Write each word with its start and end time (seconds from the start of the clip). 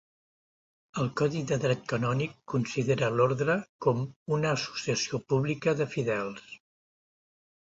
El 1.01 1.09
codi 1.19 1.43
de 1.51 1.57
Dret 1.65 1.83
Canònic 1.91 2.33
considera 2.53 3.09
l'orde 3.19 3.57
com 3.87 4.01
una 4.39 4.55
associació 4.55 5.21
pública 5.35 5.77
de 5.83 5.89
fidels. 5.95 6.51